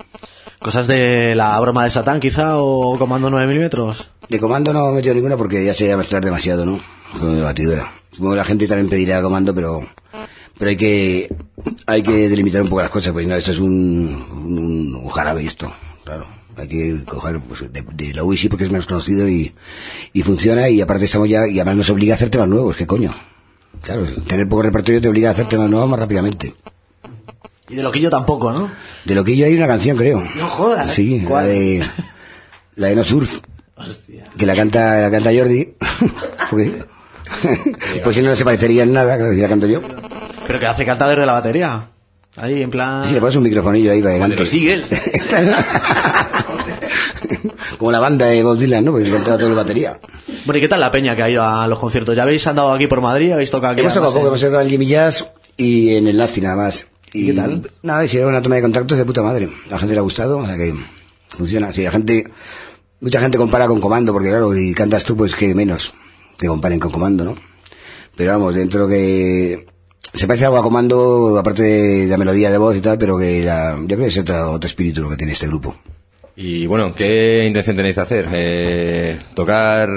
[0.59, 4.09] Cosas de la broma de Satán, quizá, o Comando 9 milímetros.
[4.27, 6.79] De comando no he metido ninguna porque ya se va a mezclar demasiado, ¿no?
[7.19, 7.91] Con la batidora.
[8.11, 9.87] Supongo que la gente también pedirá comando, pero
[10.57, 11.35] pero hay que
[11.85, 15.45] hay que delimitar un poco las cosas, porque no, esto es un, un, un jarabe
[15.45, 15.71] esto,
[16.03, 16.25] claro.
[16.55, 19.53] Hay que coger pues, de, de la UISI porque es menos conocido y,
[20.13, 22.87] y funciona y aparte estamos ya, y además nos obliga a hacer temas nuevos, ¿qué
[22.87, 23.13] coño?
[23.83, 26.55] Claro, tener poco repertorio te obliga a hacer temas nuevos más rápidamente.
[27.69, 28.71] Y de Loquillo tampoco, ¿no?
[29.05, 30.23] De lo que yo hay una canción, creo.
[30.35, 30.91] No jodas.
[30.93, 31.45] Sí, ¿Cuál?
[31.47, 31.83] la de
[32.75, 33.39] la de No Surf.
[33.75, 34.23] Hostia.
[34.35, 35.75] que la canta, la canta Jordi.
[38.03, 39.81] Pues si no, no se parecería en nada, claro, si la canto yo.
[40.47, 41.89] Pero que hace cantar desde la batería.
[42.37, 43.05] Ahí, en plan...
[43.07, 44.35] Si le pones un microfonillo ahí para cante.
[44.37, 44.89] los Eagles.
[47.77, 48.91] Como la banda de Bob Dylan, ¿no?
[48.91, 49.99] Porque cantaba todo de batería.
[50.45, 52.15] Bueno, ¿y qué tal la peña que ha ido a los conciertos?
[52.15, 53.31] ¿Ya habéis andado aquí por Madrid?
[53.31, 53.81] ¿Habéis tocado aquí?
[53.81, 56.87] Hemos tocado poco, hemos tocado en Jimmy Jazz y en el Nasty nada más.
[57.13, 57.69] ¿Y qué tal?
[57.83, 59.49] Nada, era una toma de contactos de puta madre.
[59.67, 60.73] A la gente le ha gustado, o sea que
[61.29, 61.71] funciona.
[61.71, 62.27] Si la gente,
[62.99, 65.93] mucha gente compara con Comando, porque claro, y cantas tú, pues que menos
[66.37, 67.35] que comparen con Comando, ¿no?
[68.15, 69.65] Pero vamos, dentro que
[70.13, 73.43] se parece algo a Comando, aparte de la melodía de voz y tal, pero que
[73.43, 75.75] la, yo creo que es otro, otro espíritu lo que tiene este grupo.
[76.39, 78.29] Y bueno, ¿qué intención tenéis de hacer?
[78.31, 79.89] Eh, ¿Tocar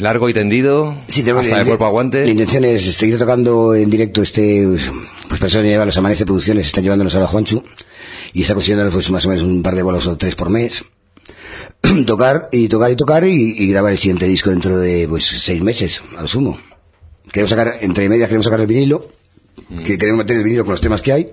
[0.00, 0.94] largo y tendido?
[1.12, 2.24] tenemos- hasta el cuerpo aguante.
[2.24, 4.64] La intención es seguir tocando en directo este,
[5.28, 7.64] pues personas que llevan los Amanece Producciones, están llevándonos a la Juanchu,
[8.32, 10.84] y está consiguiendo pues más o menos un par de bolos o tres por mes.
[12.06, 15.60] tocar y tocar y tocar y, y grabar el siguiente disco dentro de pues seis
[15.62, 16.56] meses, a lo sumo.
[17.32, 19.04] Queremos sacar, entre medias queremos sacar el vinilo,
[19.84, 21.30] que queremos meter el vinilo con los temas que hay,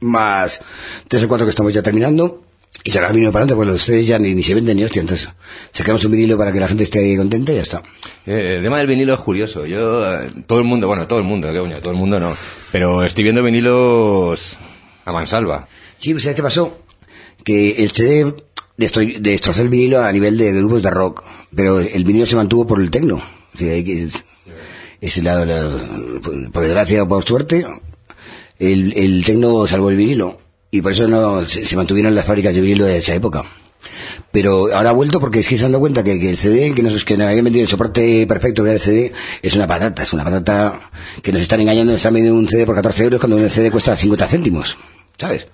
[0.00, 0.60] más
[1.08, 2.42] tres o cuatro que estamos ya terminando,
[2.82, 4.84] y sacar el vinilo para adelante, porque los CDs ya ni, ni se venden ni
[4.84, 5.28] hostia, entonces
[5.72, 7.82] sacamos un vinilo para que la gente esté contenta y ya está.
[8.26, 9.66] Eh, el tema del vinilo es curioso.
[9.66, 12.32] Yo, eh, todo el mundo, bueno, todo el mundo, qué coño, todo el mundo no.
[12.72, 14.58] Pero estoy viendo vinilos
[15.04, 15.68] a mansalva.
[15.98, 16.78] Sí, ¿sabes qué pasó?
[17.44, 18.32] Que el CD
[18.78, 22.66] destro- destrozó el vinilo a nivel de grupos de rock, pero el vinilo se mantuvo
[22.66, 23.16] por el tecno.
[23.16, 24.08] O sea, hay que-
[25.00, 25.70] es, la- la-
[26.22, 27.64] por, por desgracia o por suerte,
[28.58, 30.38] el, el tecno salvó el vinilo.
[30.70, 33.44] Y por eso no se, se mantuvieron las fábricas de vinilo de esa época.
[34.30, 36.72] Pero ahora ha vuelto porque es que se han dado cuenta que, que el CD,
[36.74, 39.66] que nos, que nos habían vendido el soporte perfecto que era el CD, es una
[39.66, 40.90] patata, es una patata
[41.22, 43.70] que nos están engañando, nos están vendiendo un CD por 14 euros cuando un CD
[43.72, 44.76] cuesta 50 céntimos,
[45.18, 45.48] ¿sabes?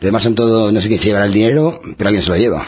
[0.00, 2.36] Lo demás son todo, no sé quién se llevará el dinero, pero alguien se lo
[2.36, 2.66] lleva.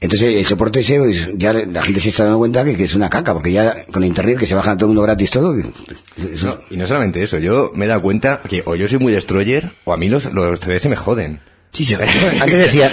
[0.00, 2.94] Entonces el soporte ese, pues, ya la gente se está dando cuenta que, que es
[2.94, 5.54] una caca, porque ya con internet que se baja a todo el mundo gratis todo,
[5.58, 8.98] eso- No, y no solamente eso, yo me he dado cuenta que o yo soy
[8.98, 11.40] muy destroyer o a mí los, los CDs se me joden.
[11.72, 11.94] Sí, se
[12.40, 12.92] Antes decían,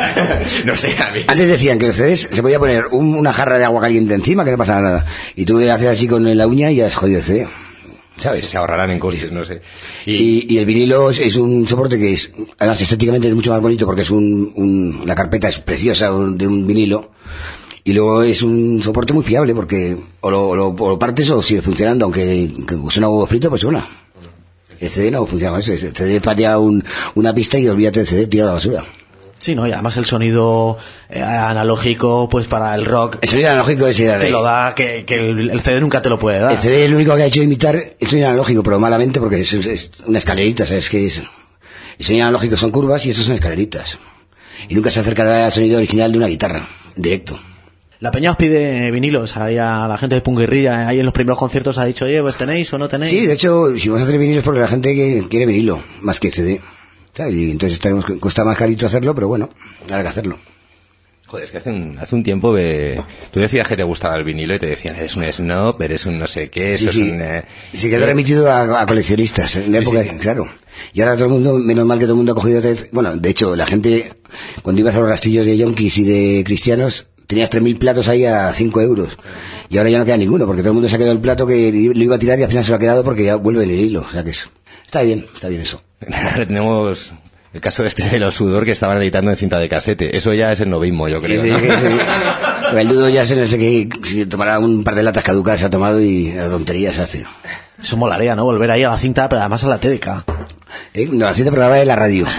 [0.65, 1.21] no sé, a mí.
[1.27, 4.45] antes decían que los CDs se podía poner un- una jarra de agua caliente encima,
[4.45, 5.05] que no pasaba nada.
[5.35, 7.47] Y tú le haces así con la uña y ya has jodido el CD.
[8.21, 8.49] ¿Sabes?
[8.49, 9.61] Se ahorrarán en costes, no sé.
[10.05, 13.51] Y, Y, y el vinilo es, es un soporte que es, además estéticamente es mucho
[13.51, 17.11] más bonito porque es un, un- la carpeta es preciosa de un vinilo.
[17.83, 21.41] Y luego es un soporte muy fiable porque o lo, lo- o lo partes o
[21.41, 23.87] sigue funcionando, aunque que suena huevo frito, pues suena.
[24.79, 25.71] El CD no funciona eso.
[25.73, 26.83] El CD patea un,
[27.15, 28.83] una pista y olvídate del CD, tira a la basura.
[29.47, 29.65] Sí, ¿no?
[29.65, 30.77] Y además el sonido
[31.09, 35.15] eh, analógico, pues para el rock, El sonido analógico es te lo da que, que
[35.15, 36.51] el, el CD nunca te lo puede dar.
[36.51, 39.39] El CD es lo único que ha hecho imitar el sonido analógico, pero malamente porque
[39.39, 40.89] es, es- una escalerita, ¿sabes?
[40.89, 41.21] Que es,
[41.97, 43.97] el sonido analógico son curvas y estos son escaleritas.
[44.67, 47.39] Y nunca se acercará al sonido original de una guitarra, en directo.
[48.01, 51.39] La peña os pide vinilos, ahí a la gente de Punguirrilla, ahí en los primeros
[51.39, 53.09] conciertos ha dicho, oye, pues tenéis o no tenéis.
[53.11, 56.19] Sí, de hecho, si vamos a hacer vinilo es porque la gente quiere vinilo, más
[56.19, 56.59] que CD.
[57.29, 59.49] Y entonces tenemos, cuesta más carito hacerlo, pero bueno,
[59.85, 60.37] habrá que hacerlo.
[61.25, 63.01] joder, es que hace un, hace un tiempo ve-
[63.31, 66.19] tú decías que te gustaba el vinilo y te decían, eres un snob, eres un
[66.19, 67.07] no sé qué, eso Sí, sí.
[67.07, 67.21] es un...
[67.21, 67.43] eh,
[67.89, 70.47] quedó remitido a, a coleccionistas en la época, claro.
[70.93, 72.61] Y ahora todo el mundo, menos mal que todo el mundo ha cogido...
[72.91, 74.13] Bueno, de hecho, la gente,
[74.61, 78.53] cuando ibas a los rastillos de yonkis y de cristianos, tenías 3.000 platos ahí a
[78.53, 79.17] 5 euros.
[79.69, 81.45] Y ahora ya no queda ninguno, porque todo el mundo se ha quedado el plato
[81.47, 83.63] que lo iba a tirar y al final se lo ha quedado porque ya vuelve
[83.63, 84.01] en el hilo.
[84.07, 84.49] O sea que eso.
[84.85, 85.81] Está bien, está bien eso.
[86.01, 87.13] Ahora tenemos
[87.53, 90.15] el caso este de los sudor que estaban editando en cinta de casete.
[90.15, 91.41] Eso ya es el novismo, yo creo.
[91.41, 91.59] Sí, ¿no?
[91.59, 92.77] sí, sí.
[92.77, 95.65] El dudo ya se no sé qué, si tomará un par de latas caducadas, se
[95.65, 97.25] ha tomado y la tontería se hace.
[97.81, 98.43] Eso molaría, ¿no?
[98.43, 100.25] Volver ahí a la cinta, pero además a la TDK.
[100.93, 101.07] ¿Eh?
[101.11, 102.25] No, así te programa de la radio.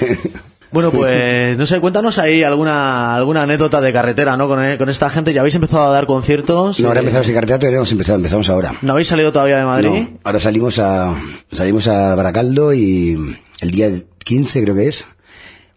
[0.72, 4.46] Bueno, pues no sé, cuéntanos ahí alguna alguna anécdota de carretera, ¿no?
[4.46, 6.78] Con, con esta gente, ¿ya habéis empezado a dar conciertos?
[6.80, 8.74] No, ahora empezamos en carretera, todavía no hemos empezado, empezamos ahora.
[8.82, 9.88] ¿No habéis salido todavía de Madrid?
[9.88, 11.14] No, ahora salimos a
[11.50, 13.90] salimos a Baracaldo y el día
[14.24, 15.04] 15 creo que es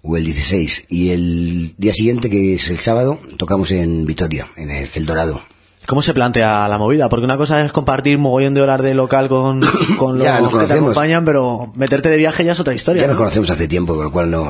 [0.04, 4.70] o el 16 y el día siguiente que es el sábado tocamos en Vitoria, en
[4.70, 5.42] el, El Dorado.
[5.86, 7.10] ¿Cómo se plantea la movida?
[7.10, 9.62] Porque una cosa es compartir mogollón de horas de local con,
[9.98, 13.02] con los Ya, que te acompañan, pero meterte de viaje ya es otra historia.
[13.02, 13.22] Ya nos ¿no?
[13.24, 14.48] conocemos hace tiempo, con lo cual no,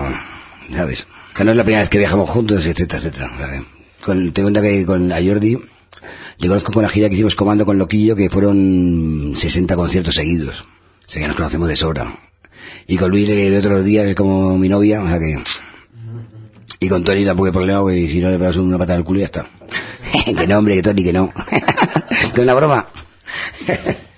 [0.71, 3.29] sabes, que no es la primera vez que viajamos juntos, etcétera, etcétera.
[3.37, 3.61] ¿sabes?
[4.03, 5.57] Con, te cuenta que con a Jordi
[6.37, 10.61] le conozco con la gira que hicimos comando con Loquillo, que fueron 60 conciertos seguidos.
[10.61, 12.19] O sea que nos conocemos de sobra.
[12.87, 15.41] Y con Luis de otros días es como mi novia, o sea que...
[16.79, 19.19] Y con Tony tampoco hay problema, porque si no le pegas una pata al culo
[19.19, 19.47] y ya está.
[20.25, 21.31] que no, hombre, que Tony, que no.
[22.09, 22.87] que es una broma.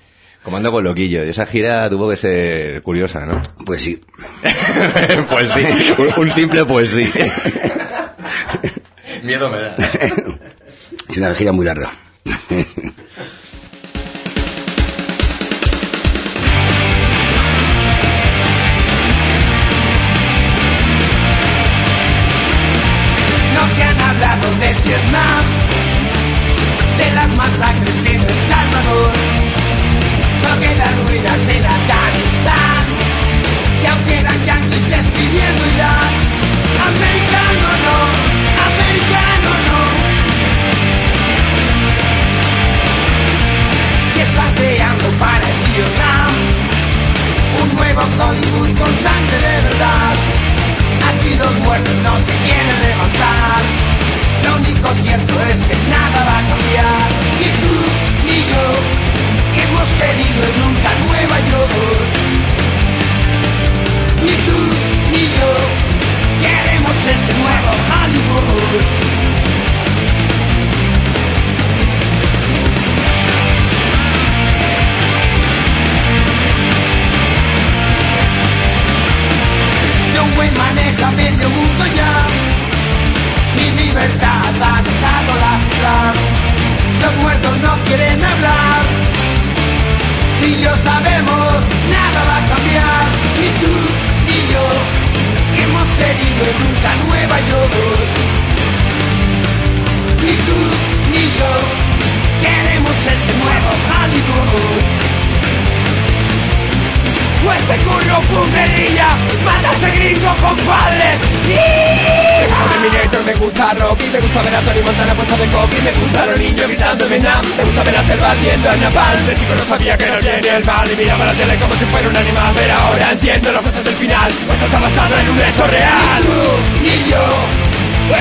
[0.46, 1.24] Comando con loquillo.
[1.24, 3.42] Esa gira tuvo que ser curiosa, ¿no?
[3.64, 4.00] Pues sí.
[5.28, 5.66] pues sí,
[5.98, 7.02] un, un simple pues sí.
[9.24, 9.76] Miedo me da.
[11.08, 11.90] Es una gira muy larga.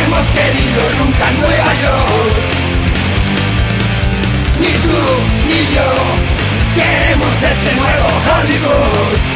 [0.05, 2.35] Hemos querido nunca Nueva York.
[4.59, 4.99] Ni tú
[5.47, 5.89] ni yo
[6.75, 9.34] queremos ese nuevo Hollywood.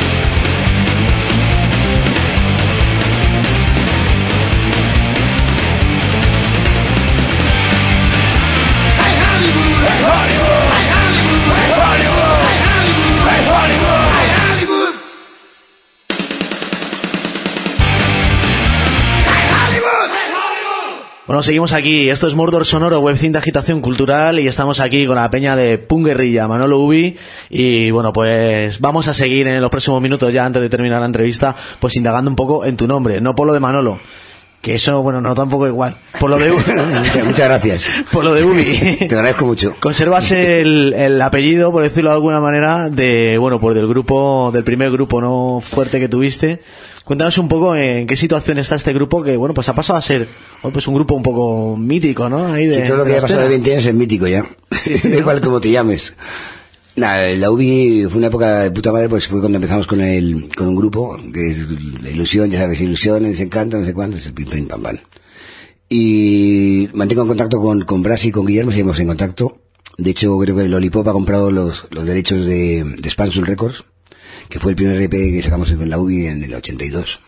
[21.30, 22.10] Bueno, seguimos aquí.
[22.10, 25.78] Esto es Mordor Sonoro, webcine de agitación cultural y estamos aquí con la peña de
[25.78, 27.16] Punguerrilla, Manolo Ubi.
[27.52, 31.06] Y bueno, pues vamos a seguir en los próximos minutos, ya antes de terminar la
[31.06, 34.00] entrevista, pues indagando un poco en tu nombre, no por lo de Manolo.
[34.60, 35.98] Que eso, bueno, no tampoco igual.
[36.20, 36.76] Por lo de, Muchas,
[37.26, 37.86] muchas gracias.
[38.12, 38.98] por lo de Ubi.
[39.08, 39.76] Te agradezco mucho.
[39.80, 44.64] Conservas el, el apellido, por decirlo de alguna manera, de, bueno, pues del grupo, del
[44.64, 46.60] primer grupo no fuerte que tuviste.
[47.10, 50.02] Cuéntanos un poco en qué situación está este grupo que, bueno, pues ha pasado a
[50.04, 50.28] ser,
[50.62, 52.46] pues un grupo un poco mítico, ¿no?
[52.46, 53.64] Ahí de, Si todo lo que ha pasado de escena.
[53.64, 54.46] 20 años es mítico ya.
[55.10, 56.14] da igual como te llames.
[56.98, 60.52] Nada, la UBI fue una época de puta madre, pues fue cuando empezamos con el,
[60.56, 61.58] con un grupo, que es
[62.00, 64.98] la ilusión, ya sabes, ilusiones, desencanto, no sé cuánto, es el pim pim pam pam.
[65.90, 69.60] Y mantengo en contacto con, con Brasi y con Guillermo, seguimos en contacto.
[69.98, 73.84] De hecho, creo que el Lollipop ha comprado los, los derechos de, de Spansul Records,
[74.50, 77.20] que fue el primer EP que sacamos en la UBI en el 82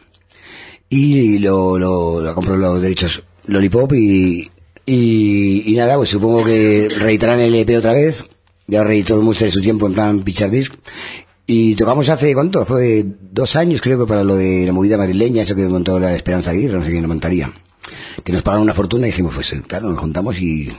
[0.90, 4.52] y lo, lo, lo compró los derechos Lollipop y,
[4.86, 8.26] y, nada, pues supongo que reeditarán el EP otra vez.
[8.68, 10.74] Ya reeditó el Monster en su tiempo en plan Picture Disc.
[11.48, 12.66] Y tocamos hace, ¿cuánto?
[12.66, 16.16] Fue dos años creo que para lo de la movida madrileña, eso que montó la
[16.16, 17.52] Esperanza Aguirre, no sé quién lo montaría.
[18.24, 20.72] Que nos pagaron una fortuna y dijimos, pues claro, nos juntamos y,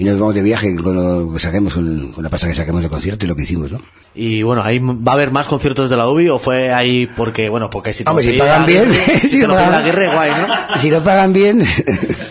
[0.00, 2.90] y nos vamos de viaje con lo que saquemos, con, la pasta que saquemos del
[2.90, 3.80] concierto y lo que hicimos, ¿no?
[4.14, 7.48] Y bueno, ahí va a haber más conciertos de la UBI o fue ahí porque,
[7.48, 10.76] bueno, porque si Hombre, si pagan bien, si pedía pagan- guay, ¿no?
[10.78, 11.66] Si no pagan bien,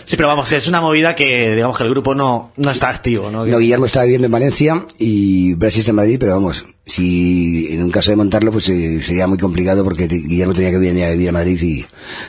[0.06, 3.30] Sí, pero vamos, es una movida que, digamos que el grupo no, no está activo,
[3.30, 3.44] ¿no?
[3.44, 7.82] No, Guillermo está viviendo en Valencia y Brasil está en Madrid, pero vamos, si en
[7.82, 11.10] un caso de montarlo, pues eh, sería muy complicado porque Guillermo tenía que venir a
[11.10, 11.84] vivir a Madrid y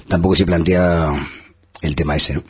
[0.06, 1.14] tampoco se plantea
[1.82, 2.44] el tema ese, ¿no?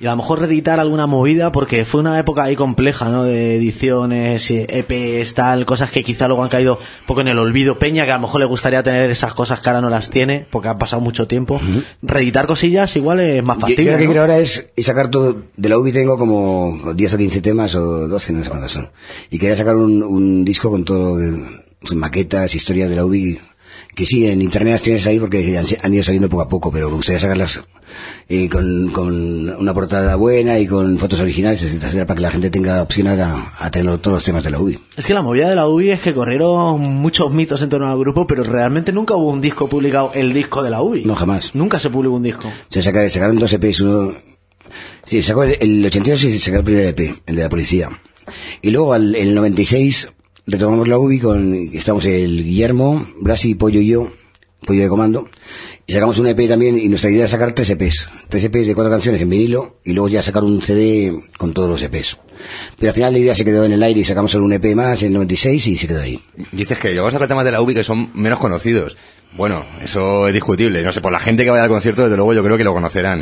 [0.00, 3.22] Y a lo mejor reeditar alguna movida porque fue una época ahí compleja, ¿no?
[3.22, 7.38] De ediciones, eh, EPs, tal, cosas que quizá luego han caído un poco en el
[7.38, 7.78] olvido.
[7.78, 10.46] Peña, que a lo mejor le gustaría tener esas cosas que ahora no las tiene
[10.48, 11.60] porque ha pasado mucho tiempo.
[12.00, 13.98] Reeditar cosillas igual es más Yo, yo lo que ¿no?
[13.98, 18.08] quiero ahora es, sacar todo, de la UBI tengo como 10 o 15 temas o
[18.08, 18.88] 12, no sé cuántos son.
[19.28, 21.30] Y quería sacar un, un disco con todo, eh,
[21.94, 23.38] maquetas, historias de la UBI,
[24.00, 26.70] que sí, en internet las tienes ahí porque han, han ido saliendo poco a poco,
[26.72, 27.60] pero me gustaría sacarlas
[28.28, 32.50] eh, con, con una portada buena y con fotos originales, etcétera, para que la gente
[32.50, 34.78] tenga opción a, a tener todos los temas de la UBI.
[34.96, 37.98] Es que la movida de la UBI es que corrieron muchos mitos en torno al
[37.98, 41.04] grupo, pero realmente nunca hubo un disco publicado, el disco de la UBI.
[41.04, 41.54] No, jamás.
[41.54, 42.50] Nunca se publicó un disco.
[42.68, 44.12] Se saca- sacaron dos EPs, uno...
[45.04, 47.88] Sí, sacó el, el 82 y se sacó el primer EP, el de la policía.
[48.62, 50.08] Y luego al, el 96
[50.50, 51.54] retomamos la UBI con...
[51.72, 54.12] Estamos el Guillermo, Brasi, Pollo y yo,
[54.66, 55.28] Pollo de Comando.
[55.86, 58.06] Y sacamos un EP también y nuestra idea era sacar tres EPs.
[58.28, 61.68] Tres EPs de cuatro canciones en vinilo y luego ya sacar un CD con todos
[61.68, 62.18] los EPs.
[62.78, 64.74] Pero al final la idea se quedó en el aire y sacamos solo un EP
[64.74, 66.20] más en el 96 y se quedó ahí.
[66.52, 68.96] Dices que luego sacar temas de la UBI que son menos conocidos.
[69.32, 70.82] Bueno, eso es discutible.
[70.82, 72.74] No sé, por la gente que vaya al concierto, desde luego yo creo que lo
[72.74, 73.20] conocerán.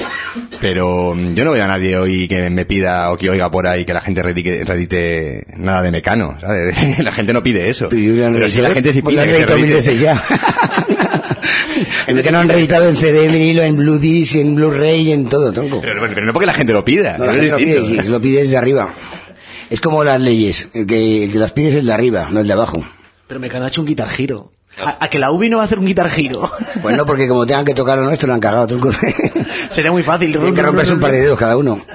[0.61, 3.67] Pero mm, yo no veo a nadie hoy que me pida o que oiga por
[3.67, 6.99] ahí que la gente redite, redite nada de mecano, ¿sabes?
[7.05, 7.89] la gente no pide eso.
[7.91, 9.91] Pero, Pero si la gente sí pues pide han que se reeditado mil redite.
[9.91, 10.25] veces ya.
[12.23, 15.53] que no han reeditado en CD, en vinilo, en Blue Disc, en Blu-ray, en todo,
[15.53, 15.81] tronco.
[15.83, 17.19] Pero, pero no porque la gente lo pida.
[17.19, 18.95] No, la gente es lo pide, lo pide desde arriba.
[19.69, 22.41] Es como las leyes, el que, el que las pide es el de arriba, no
[22.41, 22.83] el de abajo.
[23.27, 24.53] Pero Mecano ha hecho un guitar giro.
[24.85, 26.51] A, a que la UBI no va a hacer un guitar giro.
[26.83, 28.91] Pues no, porque como tengan que tocar lo nuestro, lo han cagado, tronco.
[29.71, 30.33] Sería muy fácil.
[30.33, 31.81] Tienen que romperse un par de dedos cada uno.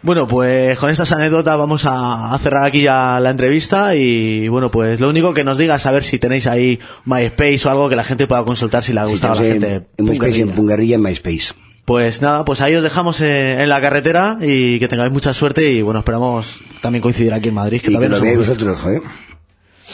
[0.00, 5.00] Bueno, pues con estas anécdotas vamos a, cerrar aquí ya la entrevista y bueno, pues
[5.00, 8.04] lo único que nos digas a ver si tenéis ahí MySpace o algo que la
[8.04, 9.74] gente pueda consultar si le ha Sí, gustado a la gente.
[9.74, 11.54] en, en MySpace y en en MySpace.
[11.84, 15.72] Pues nada, pues ahí os dejamos eh, en la carretera y que tengáis mucha suerte
[15.72, 18.80] y bueno, esperamos también coincidir aquí en Madrid, que Y que también lo veáis vosotros,
[18.80, 19.02] joder.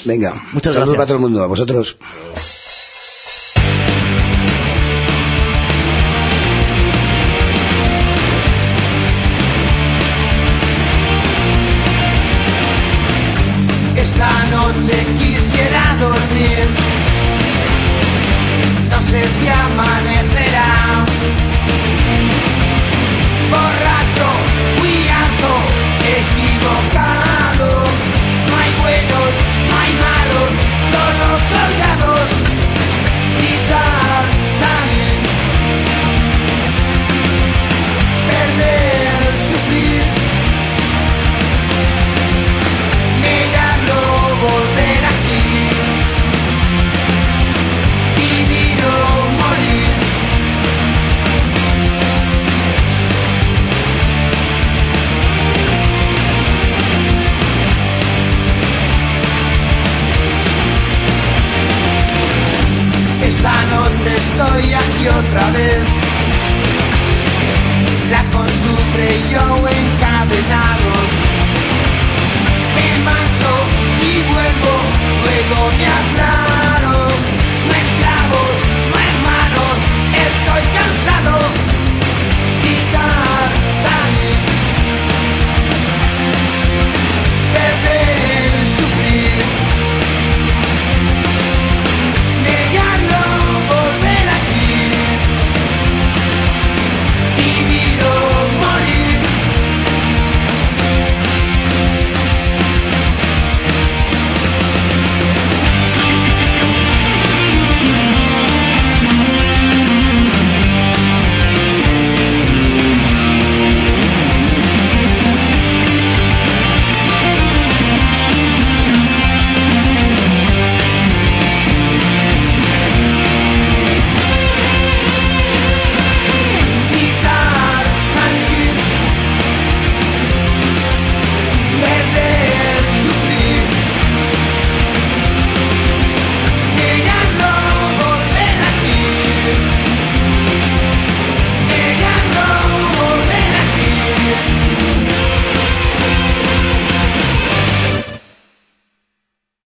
[0.04, 0.96] Venga, Muchas saludos gracias.
[0.96, 1.96] para todo el mundo, a vosotros.